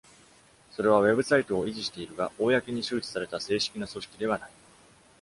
[0.71, 4.51] それはウェブサイトを維持しているが、公に周知された正式な組織ではない。